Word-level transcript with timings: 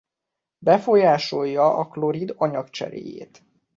Befolyásolja 0.57 1.73
a 1.77 1.87
klorid 1.87 2.33
anyagcseréjét. 2.37 3.43